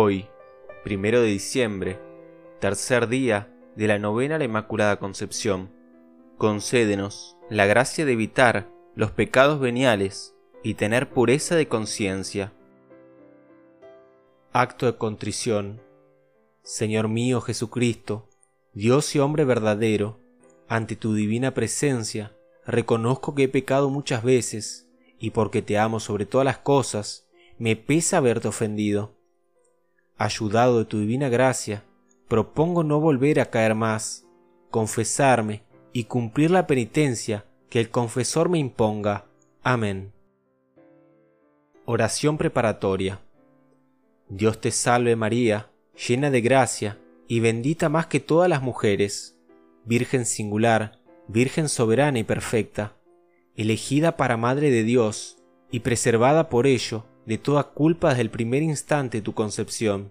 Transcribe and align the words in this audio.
Hoy, 0.00 0.28
primero 0.84 1.20
de 1.20 1.26
diciembre, 1.26 1.98
tercer 2.60 3.08
día 3.08 3.52
de 3.74 3.88
la 3.88 3.98
novena 3.98 4.36
a 4.36 4.38
la 4.38 4.44
Inmaculada 4.44 5.00
Concepción, 5.00 5.72
concédenos 6.36 7.36
la 7.50 7.66
gracia 7.66 8.04
de 8.04 8.12
evitar 8.12 8.70
los 8.94 9.10
pecados 9.10 9.58
veniales 9.58 10.36
y 10.62 10.74
tener 10.74 11.10
pureza 11.10 11.56
de 11.56 11.66
conciencia. 11.66 12.52
Acto 14.52 14.86
de 14.86 14.96
contrición. 14.96 15.82
Señor 16.62 17.08
mío 17.08 17.40
Jesucristo, 17.40 18.28
Dios 18.74 19.16
y 19.16 19.18
hombre 19.18 19.44
verdadero, 19.44 20.20
ante 20.68 20.94
tu 20.94 21.12
divina 21.12 21.54
presencia, 21.54 22.36
reconozco 22.64 23.34
que 23.34 23.42
he 23.42 23.48
pecado 23.48 23.90
muchas 23.90 24.22
veces, 24.22 24.88
y 25.18 25.30
porque 25.30 25.60
te 25.60 25.76
amo 25.76 25.98
sobre 25.98 26.24
todas 26.24 26.44
las 26.44 26.58
cosas, 26.58 27.28
me 27.58 27.74
pesa 27.74 28.18
haberte 28.18 28.46
ofendido. 28.46 29.17
Ayudado 30.18 30.80
de 30.80 30.84
tu 30.84 30.98
divina 30.98 31.28
gracia, 31.28 31.84
propongo 32.26 32.82
no 32.82 32.98
volver 32.98 33.38
a 33.38 33.50
caer 33.50 33.76
más, 33.76 34.26
confesarme 34.68 35.62
y 35.92 36.04
cumplir 36.04 36.50
la 36.50 36.66
penitencia 36.66 37.46
que 37.70 37.78
el 37.78 37.90
confesor 37.90 38.48
me 38.48 38.58
imponga. 38.58 39.26
Amén. 39.62 40.12
Oración 41.84 42.36
preparatoria. 42.36 43.20
Dios 44.28 44.60
te 44.60 44.72
salve 44.72 45.14
María, 45.14 45.70
llena 46.08 46.32
de 46.32 46.40
gracia 46.40 46.98
y 47.28 47.38
bendita 47.38 47.88
más 47.88 48.06
que 48.06 48.18
todas 48.18 48.50
las 48.50 48.60
mujeres, 48.60 49.38
Virgen 49.84 50.26
singular, 50.26 50.98
Virgen 51.28 51.68
soberana 51.68 52.18
y 52.18 52.24
perfecta, 52.24 52.96
elegida 53.54 54.16
para 54.16 54.36
Madre 54.36 54.70
de 54.72 54.82
Dios 54.82 55.38
y 55.70 55.80
preservada 55.80 56.48
por 56.48 56.66
ello 56.66 57.06
de 57.28 57.36
toda 57.36 57.62
culpa 57.62 58.08
desde 58.08 58.22
el 58.22 58.30
primer 58.30 58.62
instante 58.62 59.18
de 59.18 59.22
tu 59.22 59.34
concepción. 59.34 60.10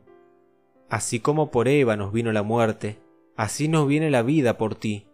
Así 0.87 1.19
como 1.19 1.49
por 1.49 1.67
Eva 1.67 1.97
nos 1.97 2.13
vino 2.13 2.31
la 2.31 2.43
muerte, 2.43 2.99
así 3.35 3.67
nos 3.67 3.87
viene 3.87 4.11
la 4.11 4.21
vida 4.21 4.59
por 4.59 4.75
ti, 4.75 5.07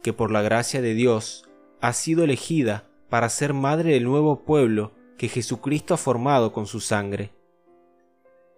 que 0.00 0.12
por 0.12 0.30
la 0.30 0.42
gracia 0.42 0.80
de 0.80 0.94
Dios 0.94 1.50
has 1.80 1.96
sido 1.96 2.22
elegida 2.22 2.88
para 3.08 3.28
ser 3.28 3.52
madre 3.52 3.94
del 3.94 4.04
nuevo 4.04 4.44
pueblo 4.44 4.92
que 5.18 5.26
Jesucristo 5.26 5.92
ha 5.92 5.96
formado 5.96 6.52
con 6.52 6.68
su 6.68 6.78
sangre. 6.78 7.32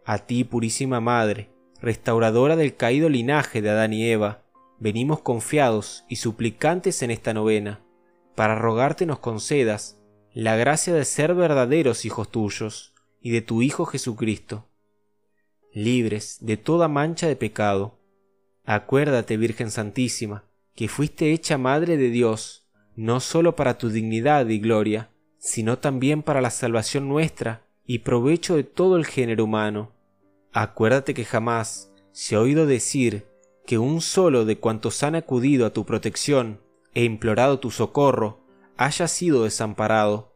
A 0.04 0.18
ti, 0.18 0.44
purísima 0.44 1.00
Madre, 1.00 1.48
restauradora 1.80 2.56
del 2.56 2.76
caído 2.76 3.08
linaje 3.08 3.62
de 3.62 3.70
Adán 3.70 3.94
y 3.94 4.06
Eva, 4.06 4.42
venimos 4.78 5.22
confiados 5.22 6.04
y 6.10 6.16
suplicantes 6.16 7.02
en 7.02 7.10
esta 7.10 7.32
novena, 7.32 7.80
para 8.34 8.54
rogarte 8.54 9.06
nos 9.06 9.18
concedas 9.18 9.98
la 10.34 10.56
gracia 10.56 10.94
de 10.94 11.04
ser 11.04 11.34
verdaderos 11.34 12.06
hijos 12.06 12.30
tuyos 12.30 12.94
y 13.20 13.32
de 13.32 13.42
tu 13.42 13.60
Hijo 13.60 13.84
Jesucristo, 13.84 14.66
libres 15.74 16.38
de 16.40 16.56
toda 16.56 16.88
mancha 16.88 17.26
de 17.26 17.36
pecado. 17.36 17.98
Acuérdate, 18.64 19.36
Virgen 19.36 19.70
Santísima, 19.70 20.44
que 20.74 20.88
fuiste 20.88 21.32
hecha 21.32 21.58
Madre 21.58 21.98
de 21.98 22.08
Dios, 22.08 22.66
no 22.96 23.20
sólo 23.20 23.56
para 23.56 23.76
tu 23.76 23.90
dignidad 23.90 24.48
y 24.48 24.58
gloria, 24.58 25.10
sino 25.38 25.78
también 25.78 26.22
para 26.22 26.40
la 26.40 26.50
salvación 26.50 27.08
nuestra 27.08 27.66
y 27.84 27.98
provecho 27.98 28.56
de 28.56 28.64
todo 28.64 28.96
el 28.96 29.04
género 29.04 29.44
humano. 29.44 29.92
Acuérdate 30.52 31.12
que 31.12 31.26
jamás 31.26 31.92
se 32.12 32.36
ha 32.36 32.40
oído 32.40 32.66
decir 32.66 33.26
que 33.66 33.76
un 33.76 34.00
solo 34.00 34.46
de 34.46 34.56
cuantos 34.56 35.02
han 35.02 35.14
acudido 35.14 35.66
a 35.66 35.74
tu 35.74 35.84
protección 35.84 36.60
e 36.94 37.04
implorado 37.04 37.58
tu 37.58 37.70
socorro 37.70 38.41
haya 38.76 39.08
sido 39.08 39.44
desamparado. 39.44 40.32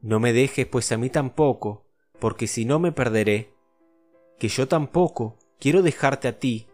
No 0.00 0.20
me 0.20 0.32
dejes 0.32 0.66
pues 0.66 0.92
a 0.92 0.96
mí 0.96 1.10
tampoco, 1.10 1.86
porque 2.18 2.46
si 2.46 2.64
no 2.64 2.78
me 2.78 2.92
perderé, 2.92 3.54
que 4.38 4.48
yo 4.48 4.68
tampoco 4.68 5.38
quiero 5.58 5.82
dejarte 5.82 6.28
a 6.28 6.38
ti, 6.38 6.68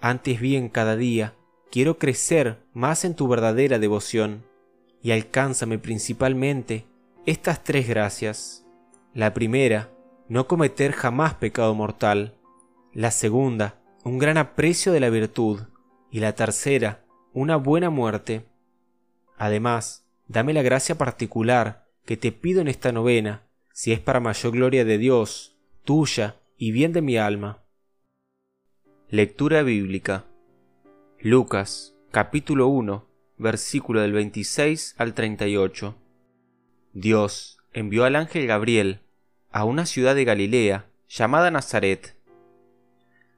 antes 0.00 0.40
bien 0.40 0.68
cada 0.68 0.96
día 0.96 1.36
quiero 1.70 1.98
crecer 1.98 2.64
más 2.72 3.04
en 3.04 3.14
tu 3.14 3.28
verdadera 3.28 3.78
devoción, 3.78 4.44
y 5.02 5.12
alcánzame 5.12 5.78
principalmente 5.78 6.86
estas 7.26 7.62
tres 7.62 7.88
gracias. 7.88 8.66
La 9.14 9.34
primera, 9.34 9.90
no 10.28 10.46
cometer 10.46 10.92
jamás 10.92 11.34
pecado 11.34 11.74
mortal. 11.74 12.38
La 12.92 13.10
segunda, 13.10 13.80
un 14.04 14.18
gran 14.18 14.38
aprecio 14.38 14.92
de 14.92 15.00
la 15.00 15.10
virtud. 15.10 15.60
Y 16.10 16.20
la 16.20 16.34
tercera, 16.34 17.04
una 17.32 17.56
buena 17.56 17.90
muerte. 17.90 18.49
Además, 19.40 20.04
dame 20.28 20.52
la 20.52 20.60
gracia 20.60 20.98
particular 20.98 21.88
que 22.04 22.18
te 22.18 22.30
pido 22.30 22.60
en 22.60 22.68
esta 22.68 22.92
novena, 22.92 23.46
si 23.72 23.90
es 23.90 23.98
para 23.98 24.20
mayor 24.20 24.52
gloria 24.52 24.84
de 24.84 24.98
Dios, 24.98 25.56
tuya 25.82 26.36
y 26.58 26.72
bien 26.72 26.92
de 26.92 27.00
mi 27.00 27.16
alma. 27.16 27.64
Lectura 29.08 29.62
bíblica. 29.62 30.26
Lucas, 31.20 31.94
capítulo 32.10 32.66
1, 32.66 33.06
versículo 33.38 34.02
del 34.02 34.12
26 34.12 34.96
al 34.98 35.14
38. 35.14 35.94
Dios 36.92 37.56
envió 37.72 38.04
al 38.04 38.16
ángel 38.16 38.46
Gabriel 38.46 39.00
a 39.52 39.64
una 39.64 39.86
ciudad 39.86 40.14
de 40.14 40.26
Galilea 40.26 40.90
llamada 41.08 41.50
Nazaret, 41.50 42.14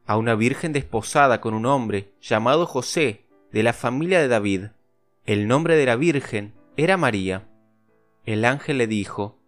a 0.05 0.17
una 0.17 0.34
virgen 0.34 0.73
desposada 0.73 1.41
con 1.41 1.55
un 1.55 1.65
hombre 1.65 2.13
llamado 2.21 2.67
José, 2.67 3.25
de 3.53 3.63
la 3.63 3.73
familia 3.73 4.21
de 4.21 4.27
David. 4.27 4.63
El 5.25 5.47
nombre 5.47 5.77
de 5.77 5.87
la 5.87 5.94
Virgen 5.94 6.53
era 6.77 6.97
María. 6.97 7.49
El 8.25 8.44
ángel 8.44 8.78
le 8.78 8.88
dijo, 8.88 9.38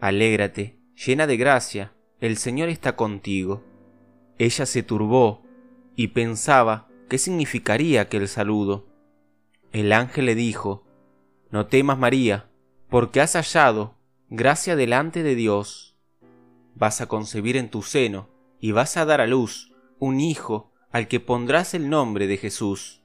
Alégrate, 0.00 0.78
llena 0.94 1.26
de 1.26 1.36
gracia, 1.36 1.92
el 2.20 2.36
Señor 2.36 2.68
está 2.68 2.94
contigo. 2.94 3.64
Ella 4.38 4.64
se 4.64 4.84
turbó 4.84 5.42
y 5.96 6.08
pensaba 6.08 6.86
qué 7.08 7.18
significaría 7.18 8.02
aquel 8.02 8.28
saludo. 8.28 8.86
El 9.72 9.92
ángel 9.92 10.26
le 10.26 10.36
dijo, 10.36 10.86
No 11.50 11.66
temas 11.66 11.98
María, 11.98 12.48
porque 12.88 13.20
has 13.20 13.32
hallado 13.32 13.96
gracia 14.30 14.76
delante 14.76 15.24
de 15.24 15.34
Dios. 15.34 15.96
Vas 16.76 17.00
a 17.00 17.06
concebir 17.06 17.56
en 17.56 17.70
tu 17.70 17.82
seno 17.82 18.28
y 18.60 18.70
vas 18.70 18.96
a 18.96 19.04
dar 19.04 19.20
a 19.20 19.26
luz 19.26 19.74
un 19.98 20.20
hijo 20.20 20.70
al 20.92 21.08
que 21.08 21.18
pondrás 21.18 21.74
el 21.74 21.90
nombre 21.90 22.28
de 22.28 22.36
Jesús. 22.36 22.97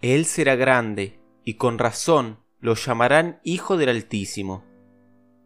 Él 0.00 0.26
será 0.26 0.56
grande, 0.56 1.20
y 1.44 1.54
con 1.54 1.78
razón 1.78 2.40
lo 2.60 2.74
llamarán 2.74 3.40
Hijo 3.44 3.76
del 3.76 3.88
Altísimo. 3.88 4.64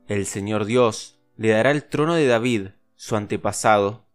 El 0.07 0.27
Señor 0.27 0.65
Dios 0.65 1.21
le 1.37 1.51
dará 1.51 1.71
el 1.71 1.85
trono 1.85 2.15
de 2.15 2.27
David, 2.27 2.69
su 2.97 3.17
antepasado. 3.17 4.07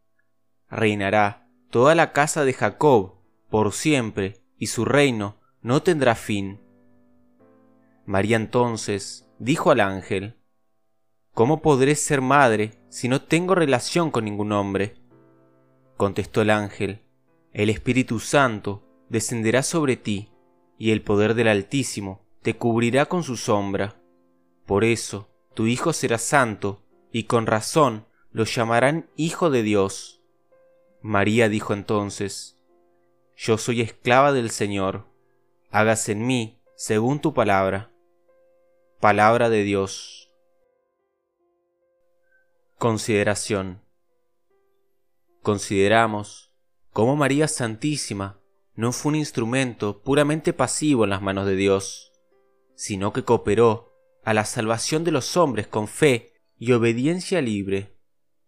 Reinará 0.70 1.48
toda 1.70 1.96
la 1.96 2.12
casa 2.12 2.44
de 2.44 2.54
Jacob 2.54 3.16
por 3.50 3.72
siempre, 3.72 4.42
y 4.58 4.68
su 4.68 4.86
reino 4.86 5.38
no 5.62 5.82
tendrá 5.82 6.16
fin. 6.16 6.62
María 8.06 8.36
entonces 8.36 9.30
dijo 9.40 9.72
al 9.72 9.80
ángel, 9.80 10.38
¿Cómo 11.34 11.62
podré 11.62 11.96
ser 11.96 12.22
madre 12.22 12.80
si 12.90 13.10
no 13.10 13.22
tengo 13.22 13.56
relación 13.56 14.12
con 14.12 14.26
ningún 14.26 14.52
hombre? 14.52 14.96
Contestó 15.98 16.42
el 16.42 16.50
ángel, 16.50 17.02
el 17.52 17.70
Espíritu 17.70 18.20
Santo 18.20 18.85
descenderá 19.10 19.64
sobre 19.64 19.98
ti, 19.98 20.32
y 20.78 20.92
el 20.92 21.02
poder 21.02 21.34
del 21.34 21.48
Altísimo 21.48 22.26
te 22.42 22.58
cubrirá 22.58 23.06
con 23.06 23.24
su 23.24 23.38
sombra. 23.38 24.02
Por 24.66 24.84
eso 24.84 25.30
tu 25.54 25.68
Hijo 25.68 25.94
será 25.94 26.18
santo, 26.18 26.84
y 27.12 27.24
con 27.24 27.48
razón 27.48 28.06
lo 28.32 28.44
llamarán 28.44 29.10
Hijo 29.16 29.50
de 29.50 29.64
Dios. 29.64 30.22
María 31.02 31.50
dijo 31.50 31.74
entonces, 31.74 32.58
Yo 33.38 33.58
soy 33.58 33.82
esclava 33.82 34.34
del 34.34 34.50
Señor, 34.50 35.06
hágase 35.72 36.12
en 36.14 36.26
mí 36.26 36.60
según 36.76 37.20
tu 37.20 37.34
palabra. 37.34 37.92
Palabra 39.00 39.50
de 39.50 39.64
Dios. 39.64 40.32
Consideración. 42.78 43.82
Consideramos 45.42 46.52
cómo 46.92 47.16
María 47.16 47.48
Santísima 47.48 48.42
no 48.76 48.92
fue 48.92 49.12
un 49.12 49.16
instrumento 49.16 50.02
puramente 50.02 50.54
pasivo 50.54 51.06
en 51.06 51.10
las 51.12 51.22
manos 51.22 51.46
de 51.46 51.56
Dios, 51.56 52.12
sino 52.76 53.14
que 53.14 53.24
cooperó 53.24 53.94
a 54.24 54.34
la 54.34 54.44
salvación 54.44 55.04
de 55.04 55.12
los 55.12 55.38
hombres 55.38 55.68
con 55.68 55.88
fe 55.88 56.34
y 56.58 56.74
obediencia 56.74 57.42
libre. 57.42 57.96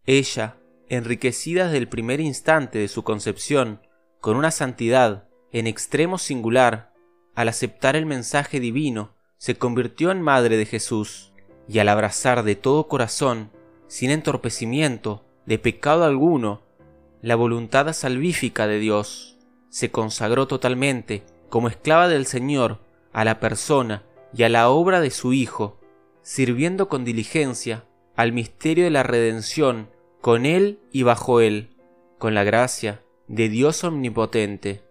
Ella, 0.06 0.57
enriquecida 0.89 1.65
desde 1.65 1.77
el 1.77 1.88
primer 1.88 2.19
instante 2.19 2.79
de 2.79 2.88
su 2.88 3.03
concepción 3.03 3.81
con 4.19 4.35
una 4.35 4.51
santidad 4.51 5.29
en 5.51 5.68
extremo 5.68 6.18
singular, 6.18 6.94
al 7.35 7.47
aceptar 7.47 7.95
el 7.95 8.06
mensaje 8.06 8.59
divino, 8.59 9.15
se 9.38 9.56
convirtió 9.56 10.12
en 10.12 10.21
madre 10.21 10.57
de 10.57 10.65
Jesús, 10.65 11.31
y 11.69 11.80
al 11.80 11.89
abrazar 11.89 12.44
de 12.44 12.56
todo 12.56 12.88
corazón, 12.88 13.51
sin 13.88 14.09
entorpecimiento, 14.09 15.25
de 15.45 15.59
pecado 15.59 16.03
alguno, 16.03 16.63
la 17.21 17.35
voluntad 17.35 17.94
salvífica 17.94 18.68
de 18.68 18.80
Dios 18.80 19.36
se 19.69 19.91
consagró 19.91 20.47
totalmente 20.47 21.23
como 21.49 21.67
esclava 21.67 22.07
del 22.07 22.25
Señor 22.25 22.79
a 23.13 23.23
la 23.25 23.39
persona 23.39 24.03
y 24.33 24.43
a 24.43 24.49
la 24.49 24.69
obra 24.69 24.99
de 25.01 25.11
su 25.11 25.33
Hijo, 25.33 25.79
sirviendo 26.21 26.89
con 26.89 27.05
diligencia 27.05 27.85
al 28.15 28.31
misterio 28.33 28.83
de 28.83 28.89
la 28.89 29.03
redención 29.03 29.89
con 30.21 30.45
Él 30.45 30.79
y 30.91 31.03
bajo 31.03 31.39
Él, 31.39 31.75
con 32.17 32.33
la 32.33 32.43
gracia 32.43 33.01
de 33.27 33.49
Dios 33.49 33.83
Omnipotente. 33.83 34.83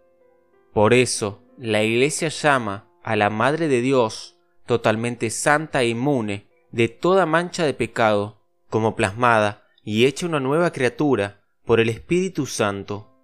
Por 0.72 0.94
eso, 0.94 1.42
la 1.58 1.82
Iglesia 1.82 2.28
llama 2.28 2.88
a 3.02 3.16
la 3.16 3.30
Madre 3.30 3.68
de 3.68 3.80
Dios, 3.80 4.36
totalmente 4.66 5.30
santa 5.30 5.82
e 5.82 5.88
inmune 5.88 6.48
de 6.70 6.88
toda 6.88 7.26
mancha 7.26 7.64
de 7.64 7.74
pecado, 7.74 8.42
como 8.68 8.96
plasmada 8.96 9.66
y 9.82 10.06
hecha 10.06 10.26
una 10.26 10.40
nueva 10.40 10.72
criatura 10.72 11.42
por 11.64 11.80
el 11.80 11.88
Espíritu 11.88 12.46
Santo. 12.46 13.15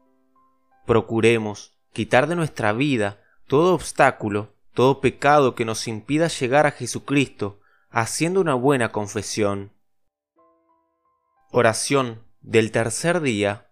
Procuremos 0.87 1.79
quitar 1.93 2.27
de 2.27 2.37
nuestra 2.37 2.73
vida 2.73 3.23
todo 3.47 3.75
obstáculo, 3.75 4.55
todo 4.75 5.01
pecado 5.01 5.55
que 5.55 5.65
nos 5.65 5.87
impida 5.87 6.29
llegar 6.29 6.67
a 6.67 6.71
Jesucristo, 6.73 7.61
haciendo 7.91 8.41
una 8.41 8.55
buena 8.55 8.91
confesión. 8.91 9.73
Oración 11.51 12.23
del 12.41 12.73
tercer 12.73 13.21
día. 13.21 13.71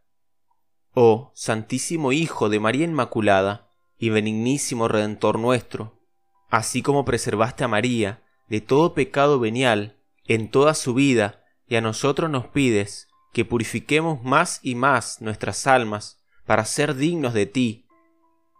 Oh 0.93 1.33
Santísimo 1.35 2.12
Hijo 2.12 2.49
de 2.49 2.61
María 2.61 2.85
Inmaculada 2.85 3.71
y 3.97 4.11
benignísimo 4.11 4.87
Redentor 4.89 5.39
nuestro, 5.39 6.01
así 6.49 6.83
como 6.83 7.05
preservaste 7.05 7.65
a 7.65 7.69
María 7.69 8.23
de 8.49 8.61
todo 8.61 8.95
pecado 8.95 9.39
venial 9.41 9.99
en 10.27 10.51
toda 10.51 10.75
su 10.75 10.95
vida, 10.95 11.45
y 11.67 11.77
a 11.77 11.81
nosotros 11.81 12.31
nos 12.31 12.47
pides 12.47 13.09
que 13.33 13.45
purifiquemos 13.45 14.23
más 14.23 14.61
y 14.62 14.75
más 14.75 15.21
nuestras 15.21 15.67
almas 15.67 16.20
para 16.50 16.64
ser 16.64 16.97
dignos 16.97 17.32
de 17.32 17.47
ti. 17.47 17.87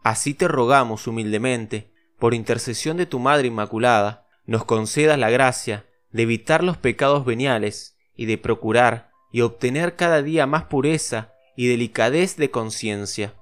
Así 0.05 0.33
te 0.33 0.47
rogamos 0.47 1.09
humildemente, 1.09 1.91
por 2.21 2.35
intercesión 2.35 2.97
de 2.97 3.05
tu 3.05 3.19
Madre 3.19 3.49
Inmaculada, 3.49 4.29
nos 4.47 4.65
concedas 4.65 5.19
la 5.19 5.29
gracia 5.29 5.87
de 6.13 6.23
evitar 6.23 6.63
los 6.63 6.77
pecados 6.77 7.25
veniales 7.25 7.97
y 8.15 8.27
de 8.27 8.39
procurar 8.39 9.11
y 9.33 9.41
obtener 9.41 9.97
cada 9.97 10.23
día 10.23 10.47
más 10.47 10.67
pureza 10.67 11.33
y 11.57 11.67
delicadez 11.67 12.37
de 12.37 12.53
conciencia. 12.53 13.35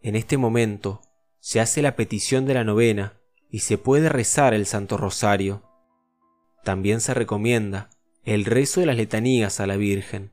En 0.00 0.16
este 0.16 0.36
momento 0.36 1.02
se 1.38 1.60
hace 1.60 1.80
la 1.80 1.94
petición 1.94 2.44
de 2.44 2.54
la 2.54 2.64
novena 2.64 3.20
y 3.48 3.60
se 3.60 3.78
puede 3.78 4.08
rezar 4.08 4.52
el 4.52 4.66
Santo 4.66 4.96
Rosario. 4.96 5.62
También 6.64 7.00
se 7.00 7.14
recomienda 7.14 7.88
el 8.24 8.46
rezo 8.46 8.80
de 8.80 8.86
las 8.86 8.96
letanías 8.96 9.60
a 9.60 9.68
la 9.68 9.76
Virgen. 9.76 10.32